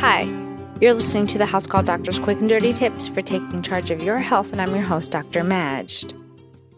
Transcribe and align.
Hi, 0.00 0.22
you're 0.80 0.94
listening 0.94 1.26
to 1.26 1.38
the 1.38 1.46
House 1.46 1.66
Call 1.66 1.82
Doctor's 1.82 2.20
Quick 2.20 2.38
and 2.38 2.48
Dirty 2.48 2.72
Tips 2.72 3.08
for 3.08 3.20
taking 3.20 3.62
charge 3.62 3.90
of 3.90 4.00
your 4.00 4.18
health, 4.18 4.52
and 4.52 4.62
I'm 4.62 4.72
your 4.72 4.84
host, 4.84 5.10
Dr. 5.10 5.42
Madge. 5.42 6.06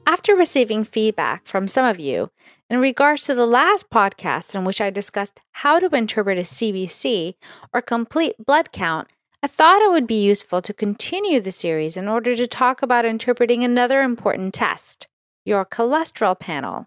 After 0.06 0.34
receiving 0.34 0.84
feedback 0.84 1.46
from 1.46 1.68
some 1.68 1.84
of 1.84 2.00
you 2.00 2.30
in 2.70 2.80
regards 2.80 3.25
to 3.25 3.34
the 3.34 3.45
last 3.45 3.91
podcast 3.91 4.54
in 4.54 4.64
which 4.64 4.80
I 4.80 4.88
discussed 4.88 5.38
how 5.52 5.79
to 5.79 5.95
interpret 5.95 6.38
a 6.38 6.41
CBC 6.41 7.34
or 7.75 7.82
complete 7.82 8.36
blood 8.38 8.72
count, 8.72 9.09
I 9.43 9.48
thought 9.48 9.82
it 9.82 9.91
would 9.91 10.07
be 10.07 10.25
useful 10.25 10.62
to 10.62 10.73
continue 10.73 11.43
the 11.43 11.52
series 11.52 11.98
in 11.98 12.09
order 12.09 12.34
to 12.34 12.46
talk 12.46 12.80
about 12.80 13.05
interpreting 13.05 13.62
another 13.62 14.00
important 14.00 14.55
test 14.55 15.09
your 15.45 15.66
cholesterol 15.66 16.41
panel. 16.41 16.87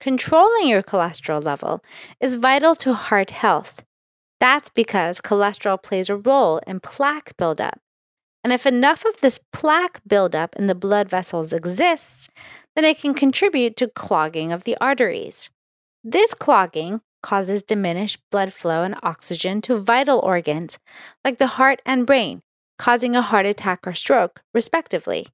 Controlling 0.00 0.68
your 0.68 0.82
cholesterol 0.82 1.44
level 1.44 1.84
is 2.22 2.36
vital 2.36 2.74
to 2.76 2.94
heart 2.94 3.32
health. 3.32 3.84
That's 4.42 4.70
because 4.70 5.20
cholesterol 5.20 5.80
plays 5.80 6.10
a 6.10 6.16
role 6.16 6.58
in 6.66 6.80
plaque 6.80 7.36
buildup. 7.36 7.78
And 8.42 8.52
if 8.52 8.66
enough 8.66 9.04
of 9.04 9.20
this 9.20 9.38
plaque 9.52 10.00
buildup 10.04 10.56
in 10.56 10.66
the 10.66 10.74
blood 10.74 11.08
vessels 11.08 11.52
exists, 11.52 12.28
then 12.74 12.84
it 12.84 12.98
can 12.98 13.14
contribute 13.14 13.76
to 13.76 13.86
clogging 13.86 14.50
of 14.50 14.64
the 14.64 14.76
arteries. 14.80 15.48
This 16.02 16.34
clogging 16.34 17.02
causes 17.22 17.62
diminished 17.62 18.18
blood 18.32 18.52
flow 18.52 18.82
and 18.82 18.96
oxygen 19.04 19.60
to 19.60 19.78
vital 19.78 20.18
organs 20.18 20.80
like 21.24 21.38
the 21.38 21.54
heart 21.54 21.80
and 21.86 22.04
brain, 22.04 22.42
causing 22.80 23.14
a 23.14 23.22
heart 23.22 23.46
attack 23.46 23.86
or 23.86 23.94
stroke, 23.94 24.40
respectively. 24.52 25.28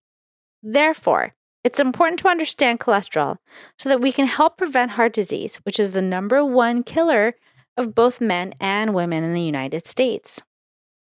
Therefore, 0.62 1.33
it's 1.65 1.81
important 1.81 2.20
to 2.20 2.29
understand 2.29 2.79
cholesterol 2.79 3.39
so 3.79 3.89
that 3.89 4.03
we 4.03 4.12
can 4.12 4.27
help 4.27 4.59
prevent 4.59 4.91
heart 4.91 5.15
disease, 5.15 5.56
which 5.62 5.81
is 5.81 5.93
the 5.93 6.03
number 6.03 6.45
one 6.45 6.83
killer 6.83 7.37
of 7.78 7.95
both 7.95 8.20
men 8.20 8.52
and 8.60 8.92
women 8.92 9.24
in 9.24 9.32
the 9.32 9.41
United 9.41 9.86
States. 9.86 10.42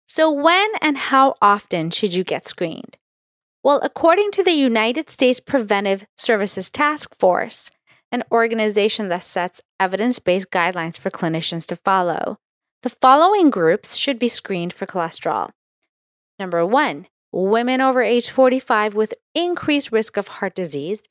So, 0.07 0.31
when 0.31 0.69
and 0.81 0.97
how 0.97 1.35
often 1.41 1.89
should 1.89 2.13
you 2.13 2.23
get 2.23 2.45
screened? 2.45 2.97
Well, 3.63 3.79
according 3.81 4.31
to 4.31 4.43
the 4.43 4.51
United 4.51 5.09
States 5.09 5.39
Preventive 5.39 6.05
Services 6.17 6.69
Task 6.69 7.15
Force, 7.17 7.69
an 8.11 8.23
organization 8.31 9.09
that 9.09 9.23
sets 9.23 9.61
evidence 9.79 10.19
based 10.19 10.51
guidelines 10.51 10.97
for 10.97 11.09
clinicians 11.09 11.65
to 11.67 11.75
follow, 11.75 12.37
the 12.83 12.89
following 12.89 13.49
groups 13.49 13.95
should 13.95 14.19
be 14.19 14.29
screened 14.29 14.71
for 14.71 14.85
cholesterol. 14.85 15.49
Number 16.39 16.65
one, 16.65 17.07
women 17.31 17.81
over 17.81 18.03
age 18.03 18.29
45 18.29 18.95
with 18.95 19.13
increased 19.33 19.91
risk 19.91 20.15
of 20.15 20.27
heart 20.27 20.55
disease. 20.55 21.01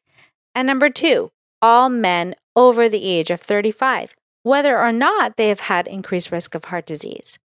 And 0.55 0.67
number 0.67 0.89
two, 0.89 1.33
all 1.61 1.89
men 1.89 2.35
over 2.55 2.89
the 2.89 3.05
age 3.05 3.31
of 3.31 3.41
35 3.41 4.15
whether 4.47 4.79
or 4.79 4.93
not 4.93 5.37
they 5.37 5.49
have 5.49 5.59
had 5.59 5.89
increased 5.89 6.31
risk 6.31 6.55
of 6.55 6.67
heart 6.67 6.87
disease. 6.87 7.37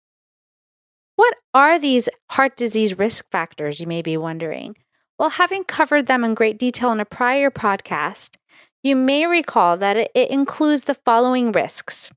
What 1.17 1.35
are 1.55 1.79
these 1.79 2.11
heart 2.29 2.59
disease 2.59 2.99
risk 2.99 3.25
factors, 3.33 3.81
you 3.81 3.87
may 3.87 4.03
be 4.03 4.19
wondering? 4.19 4.77
Well, 5.19 5.31
having 5.31 5.65
covered 5.65 6.09
them 6.09 6.25
in 6.25 6.35
great 6.35 6.59
detail 6.59 6.93
in 6.93 7.01
a 7.01 7.07
prior 7.07 7.51
podcast, 7.51 8.37
you 8.83 8.97
may 8.97 9.25
recall 9.25 9.79
that 9.79 9.97
it, 9.97 10.31
includes 10.31 10.85
the 10.85 10.93
following 10.93 11.53
risks 11.53 12.11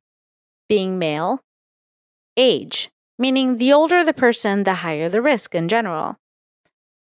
being 0.67 0.99
male, 0.99 1.39
age, 2.35 2.89
meaning 3.17 3.59
the 3.59 3.71
older 3.71 4.03
the 4.03 4.11
person, 4.11 4.63
the 4.63 4.73
higher 4.73 5.07
the 5.07 5.21
risk 5.21 5.55
in 5.55 5.69
general, 5.69 6.17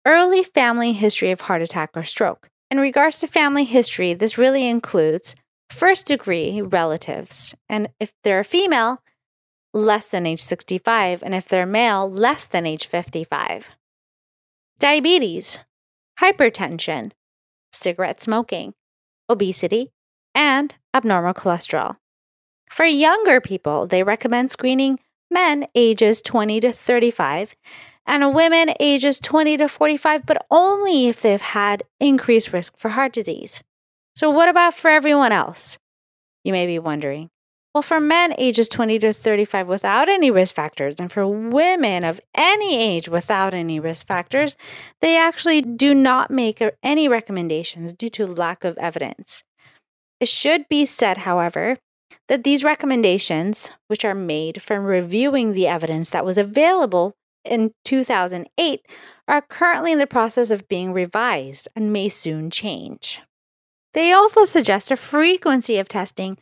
early 0.05 0.43
family 0.43 0.93
history 0.93 1.31
of 1.31 1.41
heart 1.41 1.63
attack 1.63 1.89
or 1.95 2.03
stroke. 2.03 2.47
In 2.69 2.79
regards 2.79 3.17
to 3.19 3.27
family 3.27 3.63
history, 3.63 4.13
this 4.13 4.37
really 4.37 4.67
includes 4.67 5.35
first 5.71 6.05
degree 6.07 6.61
relatives. 6.61 7.55
And 7.69 7.89
if 7.99 8.13
they're 8.23 8.43
female, 8.43 9.01
less 9.73 10.09
than 10.09 10.25
age 10.25 10.41
65. 10.41 11.23
And 11.23 11.33
if 11.33 11.47
they're 11.47 11.65
male, 11.65 12.09
less 12.09 12.45
than 12.45 12.65
age 12.65 12.85
55. 12.85 13.67
Diabetes, 14.79 15.59
hypertension, 16.19 17.11
cigarette 17.71 18.21
smoking, 18.21 18.73
obesity, 19.29 19.91
and 20.33 20.75
abnormal 20.93 21.33
cholesterol. 21.33 21.97
For 22.69 22.85
younger 22.85 23.41
people, 23.41 23.87
they 23.87 24.03
recommend 24.03 24.51
screening 24.51 24.99
men 25.29 25.67
ages 25.75 26.21
20 26.21 26.59
to 26.61 26.71
35 26.71 27.55
and 28.05 28.33
women 28.33 28.73
ages 28.79 29.19
20 29.19 29.57
to 29.57 29.69
45, 29.69 30.25
but 30.25 30.45
only 30.49 31.07
if 31.07 31.21
they've 31.21 31.39
had 31.39 31.83
increased 31.99 32.51
risk 32.51 32.77
for 32.77 32.89
heart 32.89 33.13
disease. 33.13 33.63
So, 34.15 34.29
what 34.29 34.49
about 34.49 34.73
for 34.73 34.89
everyone 34.89 35.31
else? 35.31 35.77
You 36.43 36.51
may 36.51 36.65
be 36.65 36.79
wondering. 36.79 37.29
Well, 37.73 37.81
for 37.81 38.01
men 38.01 38.33
ages 38.37 38.67
20 38.67 38.99
to 38.99 39.13
35 39.13 39.67
without 39.67 40.09
any 40.09 40.29
risk 40.29 40.53
factors, 40.53 40.95
and 40.99 41.09
for 41.09 41.25
women 41.25 42.03
of 42.03 42.19
any 42.35 42.77
age 42.77 43.07
without 43.07 43.53
any 43.53 43.79
risk 43.79 44.05
factors, 44.05 44.57
they 44.99 45.15
actually 45.15 45.61
do 45.61 45.93
not 45.93 46.29
make 46.29 46.61
any 46.83 47.07
recommendations 47.07 47.93
due 47.93 48.09
to 48.09 48.27
lack 48.27 48.65
of 48.65 48.77
evidence. 48.77 49.43
It 50.19 50.27
should 50.27 50.67
be 50.67 50.85
said, 50.85 51.19
however, 51.19 51.77
that 52.27 52.43
these 52.43 52.63
recommendations, 52.63 53.71
which 53.87 54.03
are 54.03 54.13
made 54.13 54.61
from 54.61 54.83
reviewing 54.83 55.53
the 55.53 55.67
evidence 55.67 56.09
that 56.09 56.25
was 56.25 56.37
available 56.37 57.13
in 57.45 57.71
2008, 57.85 58.85
are 59.29 59.41
currently 59.41 59.93
in 59.93 59.97
the 59.97 60.05
process 60.05 60.51
of 60.51 60.67
being 60.67 60.91
revised 60.91 61.69
and 61.73 61.93
may 61.93 62.09
soon 62.09 62.49
change. 62.49 63.21
They 63.93 64.11
also 64.11 64.45
suggest 64.45 64.91
a 64.91 64.95
frequency 64.95 65.77
of 65.77 65.87
testing 65.87 66.37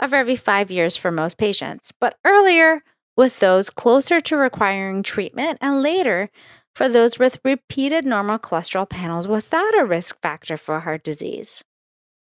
of 0.00 0.12
every 0.12 0.36
five 0.36 0.70
years 0.70 0.96
for 0.96 1.10
most 1.10 1.38
patients, 1.38 1.92
but 2.00 2.16
earlier 2.24 2.82
with 3.16 3.40
those 3.40 3.70
closer 3.70 4.20
to 4.20 4.36
requiring 4.36 5.02
treatment, 5.02 5.58
and 5.60 5.82
later 5.82 6.30
for 6.74 6.88
those 6.88 7.18
with 7.18 7.40
repeated 7.44 8.06
normal 8.06 8.38
cholesterol 8.38 8.88
panels 8.88 9.26
without 9.26 9.76
a 9.76 9.84
risk 9.84 10.20
factor 10.20 10.56
for 10.56 10.80
heart 10.80 11.02
disease. 11.02 11.64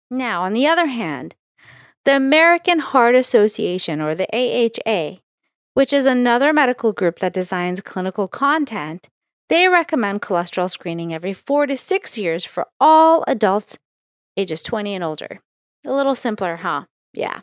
Now, 0.09 0.43
on 0.43 0.51
the 0.51 0.67
other 0.67 0.87
hand, 0.87 1.35
the 2.03 2.17
American 2.17 2.79
Heart 2.79 3.15
Association, 3.15 4.01
or 4.01 4.15
the 4.15 4.27
AHA, 4.35 5.19
which 5.73 5.93
is 5.93 6.05
another 6.05 6.51
medical 6.51 6.91
group 6.91 7.19
that 7.19 7.31
designs 7.31 7.79
clinical 7.79 8.27
content, 8.27 9.07
they 9.47 9.69
recommend 9.69 10.21
cholesterol 10.21 10.69
screening 10.69 11.13
every 11.13 11.31
four 11.31 11.65
to 11.65 11.77
six 11.77 12.17
years 12.17 12.43
for 12.43 12.67
all 12.81 13.23
adults 13.27 13.77
ages 14.37 14.61
20 14.61 14.95
and 14.95 15.03
older. 15.03 15.41
A 15.85 15.91
little 15.91 16.15
simpler, 16.15 16.57
huh? 16.57 16.85
Yeah. 17.13 17.41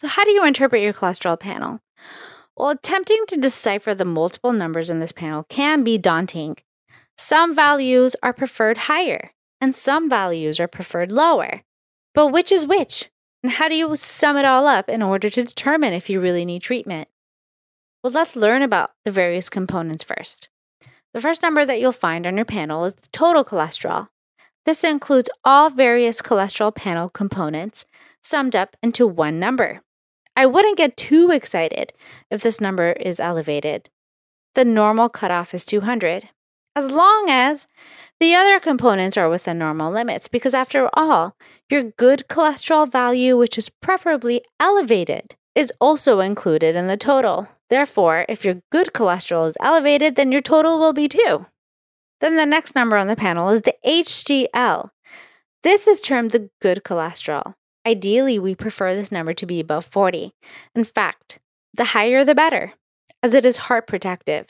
So, 0.00 0.08
how 0.08 0.24
do 0.24 0.30
you 0.30 0.44
interpret 0.44 0.82
your 0.82 0.92
cholesterol 0.92 1.38
panel? 1.38 1.80
Well, 2.56 2.70
attempting 2.70 3.24
to 3.28 3.36
decipher 3.36 3.94
the 3.94 4.04
multiple 4.04 4.52
numbers 4.52 4.90
in 4.90 4.98
this 4.98 5.12
panel 5.12 5.44
can 5.44 5.84
be 5.84 5.98
daunting. 5.98 6.56
Some 7.16 7.54
values 7.54 8.16
are 8.22 8.32
preferred 8.32 8.76
higher, 8.76 9.30
and 9.60 9.74
some 9.74 10.08
values 10.08 10.58
are 10.60 10.68
preferred 10.68 11.12
lower. 11.12 11.62
But 12.14 12.28
which 12.28 12.50
is 12.50 12.66
which? 12.66 13.10
And 13.42 13.52
how 13.52 13.68
do 13.68 13.76
you 13.76 13.94
sum 13.96 14.36
it 14.36 14.44
all 14.44 14.66
up 14.66 14.88
in 14.88 15.02
order 15.02 15.30
to 15.30 15.44
determine 15.44 15.92
if 15.92 16.10
you 16.10 16.20
really 16.20 16.44
need 16.44 16.62
treatment? 16.62 17.08
Well, 18.02 18.12
let's 18.12 18.36
learn 18.36 18.62
about 18.62 18.92
the 19.04 19.10
various 19.10 19.48
components 19.48 20.04
first. 20.04 20.48
The 21.14 21.20
first 21.20 21.42
number 21.42 21.64
that 21.64 21.80
you'll 21.80 21.92
find 21.92 22.26
on 22.26 22.36
your 22.36 22.44
panel 22.44 22.84
is 22.84 22.94
the 22.94 23.08
total 23.12 23.44
cholesterol. 23.44 24.08
This 24.68 24.84
includes 24.84 25.30
all 25.46 25.70
various 25.70 26.20
cholesterol 26.20 26.74
panel 26.74 27.08
components 27.08 27.86
summed 28.22 28.54
up 28.54 28.76
into 28.82 29.06
one 29.06 29.40
number. 29.40 29.80
I 30.36 30.44
wouldn't 30.44 30.76
get 30.76 30.94
too 30.94 31.30
excited 31.30 31.94
if 32.30 32.42
this 32.42 32.60
number 32.60 32.92
is 32.92 33.18
elevated. 33.18 33.88
The 34.54 34.66
normal 34.66 35.08
cutoff 35.08 35.54
is 35.54 35.64
200, 35.64 36.28
as 36.76 36.90
long 36.90 37.28
as 37.30 37.66
the 38.20 38.34
other 38.34 38.60
components 38.60 39.16
are 39.16 39.30
within 39.30 39.56
normal 39.56 39.90
limits, 39.90 40.28
because 40.28 40.52
after 40.52 40.90
all, 40.92 41.34
your 41.70 41.84
good 41.84 42.24
cholesterol 42.28 42.92
value, 42.92 43.38
which 43.38 43.56
is 43.56 43.70
preferably 43.70 44.42
elevated, 44.60 45.34
is 45.54 45.72
also 45.80 46.20
included 46.20 46.76
in 46.76 46.88
the 46.88 46.98
total. 46.98 47.48
Therefore, 47.70 48.26
if 48.28 48.44
your 48.44 48.60
good 48.70 48.88
cholesterol 48.88 49.48
is 49.48 49.56
elevated, 49.60 50.16
then 50.16 50.30
your 50.30 50.42
total 50.42 50.78
will 50.78 50.92
be 50.92 51.08
too. 51.08 51.46
Then 52.20 52.36
the 52.36 52.46
next 52.46 52.74
number 52.74 52.96
on 52.96 53.06
the 53.06 53.16
panel 53.16 53.48
is 53.50 53.62
the 53.62 53.74
HDL. 53.86 54.90
This 55.62 55.86
is 55.86 56.00
termed 56.00 56.32
the 56.32 56.50
good 56.60 56.82
cholesterol. 56.84 57.54
Ideally, 57.86 58.38
we 58.38 58.54
prefer 58.54 58.94
this 58.94 59.12
number 59.12 59.32
to 59.32 59.46
be 59.46 59.60
above 59.60 59.84
40. 59.84 60.32
In 60.74 60.84
fact, 60.84 61.38
the 61.74 61.84
higher 61.84 62.24
the 62.24 62.34
better, 62.34 62.74
as 63.22 63.34
it 63.34 63.46
is 63.46 63.56
heart 63.56 63.86
protective. 63.86 64.48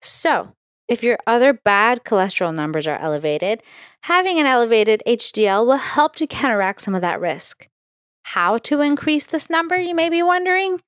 So, 0.00 0.54
if 0.88 1.02
your 1.02 1.18
other 1.26 1.52
bad 1.52 2.04
cholesterol 2.04 2.54
numbers 2.54 2.86
are 2.86 2.98
elevated, 2.98 3.62
having 4.04 4.38
an 4.38 4.46
elevated 4.46 5.02
HDL 5.06 5.66
will 5.66 5.76
help 5.76 6.16
to 6.16 6.26
counteract 6.26 6.80
some 6.80 6.94
of 6.94 7.02
that 7.02 7.20
risk. 7.20 7.68
How 8.22 8.58
to 8.58 8.80
increase 8.80 9.26
this 9.26 9.50
number, 9.50 9.76
you 9.76 9.94
may 9.94 10.08
be 10.08 10.22
wondering? 10.22 10.80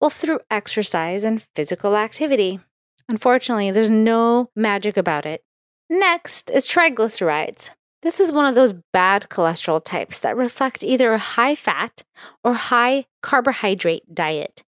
Well, 0.00 0.10
through 0.10 0.40
exercise 0.50 1.24
and 1.24 1.44
physical 1.54 1.96
activity. 1.96 2.60
Unfortunately, 3.08 3.70
there's 3.70 3.90
no 3.90 4.50
magic 4.56 4.96
about 4.96 5.26
it. 5.26 5.42
Next 5.88 6.50
is 6.50 6.66
triglycerides. 6.66 7.70
This 8.02 8.18
is 8.18 8.32
one 8.32 8.46
of 8.46 8.54
those 8.54 8.74
bad 8.92 9.26
cholesterol 9.30 9.84
types 9.84 10.18
that 10.20 10.36
reflect 10.36 10.82
either 10.82 11.12
a 11.12 11.18
high 11.18 11.54
fat 11.54 12.02
or 12.42 12.54
high 12.54 13.06
carbohydrate 13.22 14.14
diet. 14.14 14.62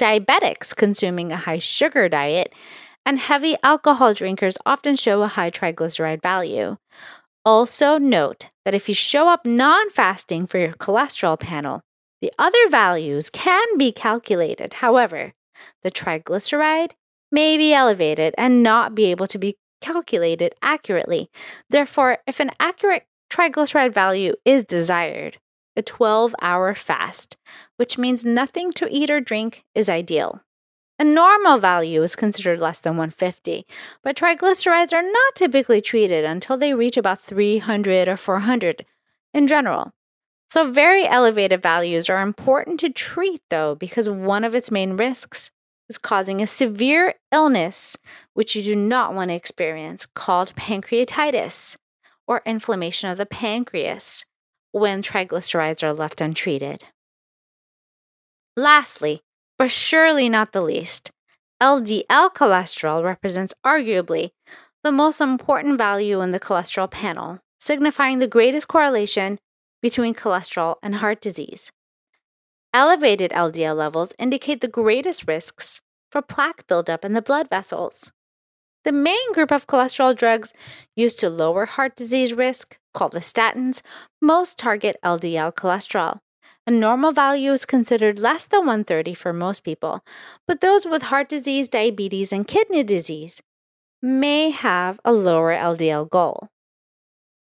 diabetics 0.00 0.74
consuming 0.74 1.30
a 1.30 1.36
high 1.36 1.58
sugar 1.58 2.08
diet, 2.08 2.54
and 3.04 3.18
heavy 3.18 3.56
alcohol 3.62 4.14
drinkers 4.14 4.56
often 4.64 4.96
show 4.96 5.22
a 5.22 5.28
high 5.28 5.50
triglyceride 5.50 6.22
value. 6.22 6.76
Also, 7.44 7.98
note 7.98 8.48
that 8.64 8.74
if 8.74 8.88
you 8.88 8.94
show 8.94 9.28
up 9.28 9.44
non 9.44 9.90
fasting 9.90 10.46
for 10.46 10.58
your 10.58 10.72
cholesterol 10.72 11.38
panel, 11.38 11.82
the 12.20 12.32
other 12.38 12.68
values 12.68 13.28
can 13.28 13.76
be 13.76 13.92
calculated. 13.92 14.74
However, 14.74 15.32
the 15.82 15.90
triglyceride 15.90 16.92
may 17.32 17.56
be 17.56 17.74
elevated 17.74 18.34
and 18.38 18.62
not 18.62 18.94
be 18.94 19.06
able 19.06 19.26
to 19.26 19.38
be 19.38 19.56
calculated 19.80 20.54
accurately. 20.62 21.30
Therefore, 21.68 22.18
if 22.26 22.40
an 22.40 22.50
accurate 22.60 23.06
triglyceride 23.30 23.94
value 23.94 24.34
is 24.44 24.64
desired, 24.64 25.38
a 25.76 25.82
12 25.82 26.34
hour 26.42 26.74
fast, 26.74 27.36
which 27.76 27.98
means 27.98 28.24
nothing 28.24 28.70
to 28.72 28.88
eat 28.90 29.10
or 29.10 29.20
drink, 29.20 29.64
is 29.74 29.88
ideal. 29.88 30.42
A 30.98 31.04
normal 31.04 31.56
value 31.56 32.02
is 32.02 32.14
considered 32.14 32.60
less 32.60 32.80
than 32.80 32.98
150, 32.98 33.64
but 34.02 34.16
triglycerides 34.16 34.92
are 34.92 35.02
not 35.02 35.34
typically 35.34 35.80
treated 35.80 36.26
until 36.26 36.58
they 36.58 36.74
reach 36.74 36.98
about 36.98 37.20
300 37.20 38.06
or 38.06 38.18
400 38.18 38.84
in 39.32 39.46
general. 39.46 39.92
So, 40.50 40.70
very 40.70 41.06
elevated 41.06 41.62
values 41.62 42.10
are 42.10 42.20
important 42.20 42.80
to 42.80 42.90
treat, 42.90 43.40
though, 43.48 43.74
because 43.76 44.10
one 44.10 44.44
of 44.44 44.54
its 44.54 44.70
main 44.70 44.96
risks 44.96 45.50
is 45.90 45.98
causing 45.98 46.40
a 46.40 46.46
severe 46.46 47.14
illness, 47.32 47.98
which 48.32 48.54
you 48.54 48.62
do 48.62 48.76
not 48.76 49.12
want 49.12 49.28
to 49.28 49.34
experience, 49.34 50.06
called 50.14 50.54
pancreatitis 50.54 51.76
or 52.26 52.42
inflammation 52.46 53.10
of 53.10 53.18
the 53.18 53.26
pancreas 53.26 54.24
when 54.70 55.02
triglycerides 55.02 55.82
are 55.82 55.92
left 55.92 56.20
untreated. 56.20 56.84
Lastly, 58.56 59.20
but 59.58 59.70
surely 59.70 60.28
not 60.28 60.52
the 60.52 60.62
least, 60.62 61.10
LDL 61.60 62.32
cholesterol 62.34 63.04
represents 63.04 63.52
arguably 63.66 64.30
the 64.84 64.92
most 64.92 65.20
important 65.20 65.76
value 65.76 66.20
in 66.20 66.30
the 66.30 66.40
cholesterol 66.40 66.90
panel, 66.90 67.40
signifying 67.58 68.20
the 68.20 68.26
greatest 68.26 68.68
correlation 68.68 69.38
between 69.82 70.14
cholesterol 70.14 70.76
and 70.82 70.96
heart 70.96 71.20
disease. 71.20 71.70
Elevated 72.72 73.32
LDL 73.32 73.76
levels 73.76 74.12
indicate 74.16 74.60
the 74.60 74.68
greatest 74.68 75.26
risks 75.26 75.80
for 76.12 76.22
plaque 76.22 76.68
buildup 76.68 77.04
in 77.04 77.14
the 77.14 77.22
blood 77.22 77.48
vessels. 77.50 78.12
The 78.84 78.92
main 78.92 79.32
group 79.32 79.50
of 79.50 79.66
cholesterol 79.66 80.14
drugs 80.14 80.54
used 80.94 81.18
to 81.18 81.28
lower 81.28 81.66
heart 81.66 81.96
disease 81.96 82.32
risk, 82.32 82.78
called 82.94 83.12
the 83.12 83.18
statins, 83.18 83.82
most 84.22 84.56
target 84.56 84.96
LDL 85.04 85.52
cholesterol. 85.52 86.20
A 86.64 86.70
normal 86.70 87.10
value 87.10 87.50
is 87.52 87.66
considered 87.66 88.20
less 88.20 88.46
than 88.46 88.60
130 88.60 89.14
for 89.14 89.32
most 89.32 89.64
people, 89.64 90.04
but 90.46 90.60
those 90.60 90.86
with 90.86 91.02
heart 91.02 91.28
disease, 91.28 91.68
diabetes, 91.68 92.32
and 92.32 92.46
kidney 92.46 92.84
disease 92.84 93.42
may 94.00 94.50
have 94.50 95.00
a 95.04 95.12
lower 95.12 95.52
LDL 95.52 96.08
goal. 96.08 96.48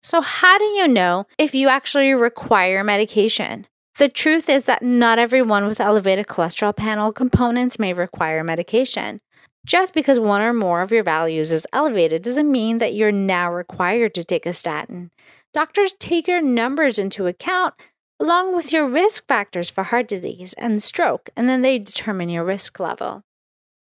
So, 0.04 0.22
how 0.22 0.60
do 0.60 0.66
you 0.66 0.88
know 0.88 1.26
if 1.40 1.56
you 1.56 1.68
actually 1.68 2.14
require 2.14 2.84
medication? 2.84 3.66
The 3.98 4.10
truth 4.10 4.50
is 4.50 4.66
that 4.66 4.84
not 4.84 5.20
everyone 5.20 5.68
with 5.68 5.80
elevated 5.80 6.28
cholesterol 6.28 6.76
panel 6.76 7.14
components 7.14 7.80
may 7.80 7.94
require 7.94 8.44
medication. 8.44 9.22
Just 9.66 9.94
because 9.94 10.20
one 10.20 10.42
or 10.42 10.52
more 10.52 10.82
of 10.82 10.92
your 10.92 11.04
values 11.04 11.50
is 11.52 11.66
elevated 11.72 12.22
doesn't 12.22 12.52
mean 12.52 12.80
that 12.80 12.94
you're 12.94 13.14
now 13.14 13.50
required 13.50 14.14
to 14.16 14.26
take 14.26 14.46
a 14.46 14.52
statin. 14.52 15.12
Doctors 15.54 15.94
take 15.98 16.28
your 16.28 16.42
numbers 16.42 17.00
into 17.00 17.26
account 17.26 17.74
along 18.20 18.54
with 18.54 18.74
your 18.74 18.88
risk 18.88 19.26
factors 19.28 19.70
for 19.70 19.84
heart 19.84 20.10
disease 20.10 20.54
and 20.58 20.84
stroke, 20.84 21.30
and 21.38 21.48
then 21.48 21.62
they 21.62 21.80
determine 21.80 22.28
your 22.28 22.44
risk 22.44 22.82
level. 22.82 23.24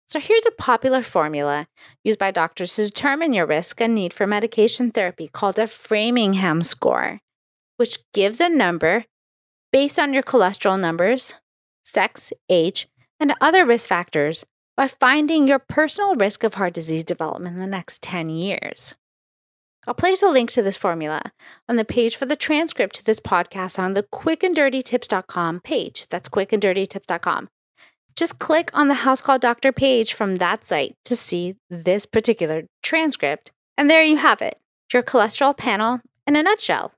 So 0.07 0.19
here's 0.19 0.45
a 0.47 0.51
popular 0.51 1.03
formula 1.03 1.67
used 2.03 2.19
by 2.19 2.31
doctors 2.31 2.75
to 2.75 2.85
determine 2.85 3.33
your 3.33 3.45
risk 3.45 3.79
and 3.79 3.93
need 3.93 4.13
for 4.13 4.25
medication 4.25 4.89
therapy 4.89 5.29
called 5.31 5.59
a 5.59 5.67
Framingham 5.67 6.63
score, 6.63 7.19
which 7.77 7.99
gives 8.13 8.41
a 8.41 8.49
number 8.49 9.05
based 9.71 9.99
on 9.99 10.13
your 10.13 10.23
cholesterol 10.23 10.79
numbers, 10.79 11.35
sex, 11.83 12.31
age, 12.49 12.87
and 13.19 13.33
other 13.41 13.65
risk 13.65 13.87
factors 13.87 14.45
by 14.75 14.87
finding 14.87 15.47
your 15.47 15.59
personal 15.59 16.15
risk 16.15 16.43
of 16.43 16.55
heart 16.55 16.73
disease 16.73 17.03
development 17.03 17.55
in 17.55 17.59
the 17.61 17.67
next 17.67 18.01
10 18.01 18.29
years. 18.29 18.95
I'll 19.87 19.93
place 19.93 20.21
a 20.21 20.27
link 20.27 20.51
to 20.51 20.61
this 20.61 20.77
formula 20.77 21.31
on 21.67 21.75
the 21.75 21.85
page 21.85 22.15
for 22.15 22.25
the 22.25 22.35
transcript 22.35 22.95
to 22.97 23.03
this 23.03 23.19
podcast 23.19 23.79
on 23.79 23.93
the 23.93 24.03
quickanddirtytips.com 24.03 25.61
page. 25.61 26.07
That's 26.09 26.29
quickanddirtytips.com. 26.29 27.49
Just 28.15 28.39
click 28.39 28.69
on 28.73 28.89
the 28.89 28.93
House 28.93 29.21
Call 29.21 29.39
Doctor 29.39 29.71
page 29.71 30.13
from 30.13 30.35
that 30.35 30.65
site 30.65 30.95
to 31.05 31.15
see 31.15 31.55
this 31.69 32.05
particular 32.05 32.63
transcript. 32.83 33.51
And 33.77 33.89
there 33.89 34.03
you 34.03 34.17
have 34.17 34.41
it 34.41 34.57
your 34.93 35.03
cholesterol 35.03 35.55
panel 35.55 36.01
in 36.27 36.35
a 36.35 36.43
nutshell. 36.43 36.91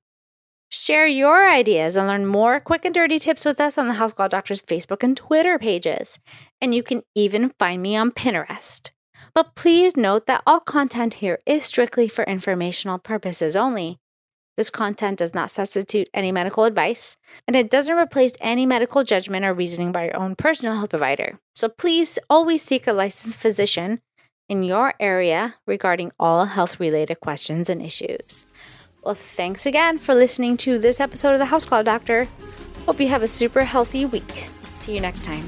Share 0.75 1.05
your 1.05 1.47
ideas 1.47 1.95
and 1.95 2.07
learn 2.07 2.25
more 2.25 2.59
quick 2.59 2.83
and 2.83 2.95
dirty 2.95 3.19
tips 3.19 3.45
with 3.45 3.61
us 3.61 3.77
on 3.77 3.87
the 3.87 3.93
House 3.93 4.11
Call 4.11 4.27
Doctor's 4.27 4.59
Facebook 4.59 5.03
and 5.03 5.15
Twitter 5.15 5.59
pages. 5.59 6.17
And 6.59 6.73
you 6.73 6.81
can 6.81 7.03
even 7.13 7.53
find 7.59 7.79
me 7.79 7.95
on 7.95 8.09
Pinterest. 8.09 8.89
But 9.35 9.53
please 9.53 9.95
note 9.95 10.25
that 10.25 10.41
all 10.47 10.59
content 10.59 11.15
here 11.15 11.37
is 11.45 11.63
strictly 11.63 12.07
for 12.07 12.23
informational 12.23 12.97
purposes 12.97 13.55
only. 13.55 13.99
This 14.57 14.71
content 14.71 15.19
does 15.19 15.35
not 15.35 15.51
substitute 15.51 16.09
any 16.11 16.31
medical 16.31 16.63
advice, 16.63 17.17
and 17.47 17.55
it 17.55 17.69
doesn't 17.69 17.95
replace 17.95 18.33
any 18.41 18.65
medical 18.65 19.03
judgment 19.03 19.45
or 19.45 19.53
reasoning 19.53 19.91
by 19.91 20.05
your 20.05 20.17
own 20.17 20.35
personal 20.35 20.73
health 20.73 20.89
provider. 20.89 21.37
So 21.53 21.69
please 21.69 22.17
always 22.31 22.63
seek 22.63 22.87
a 22.87 22.93
licensed 22.93 23.37
physician 23.37 24.01
in 24.49 24.63
your 24.63 24.95
area 24.99 25.53
regarding 25.67 26.11
all 26.19 26.45
health 26.45 26.79
related 26.79 27.19
questions 27.19 27.69
and 27.69 27.79
issues. 27.79 28.47
Well, 29.03 29.15
thanks 29.15 29.65
again 29.65 29.97
for 29.97 30.15
listening 30.15 30.55
to 30.57 30.79
this 30.79 31.01
episode 31.01 31.33
of 31.33 31.39
the 31.39 31.45
House 31.45 31.65
Call 31.65 31.83
Doctor. 31.83 32.25
Hope 32.85 33.01
you 33.01 33.09
have 33.09 33.21
a 33.21 33.27
super 33.27 33.65
healthy 33.65 34.05
week. 34.05 34.45
See 34.75 34.93
you 34.93 35.01
next 35.01 35.25
time. 35.25 35.45